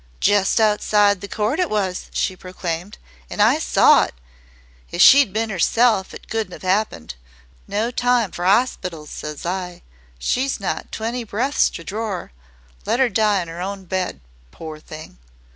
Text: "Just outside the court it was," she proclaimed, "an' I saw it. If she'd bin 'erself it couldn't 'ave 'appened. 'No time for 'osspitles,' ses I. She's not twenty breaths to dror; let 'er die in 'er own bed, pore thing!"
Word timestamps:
"Just 0.19 0.59
outside 0.59 1.21
the 1.21 1.27
court 1.27 1.59
it 1.59 1.69
was," 1.69 2.07
she 2.11 2.35
proclaimed, 2.35 2.97
"an' 3.29 3.39
I 3.39 3.59
saw 3.59 4.03
it. 4.05 4.15
If 4.89 4.99
she'd 4.99 5.31
bin 5.31 5.51
'erself 5.51 6.11
it 6.11 6.27
couldn't 6.27 6.55
'ave 6.55 6.67
'appened. 6.67 7.13
'No 7.67 7.91
time 7.91 8.31
for 8.31 8.43
'osspitles,' 8.43 9.09
ses 9.11 9.45
I. 9.45 9.83
She's 10.17 10.59
not 10.59 10.91
twenty 10.91 11.23
breaths 11.23 11.69
to 11.69 11.83
dror; 11.83 12.31
let 12.83 12.99
'er 12.99 13.09
die 13.09 13.43
in 13.43 13.49
'er 13.49 13.61
own 13.61 13.85
bed, 13.85 14.21
pore 14.49 14.79
thing!" 14.79 15.19